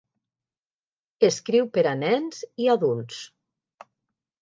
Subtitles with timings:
[1.27, 3.25] Escriu per a nens i adults.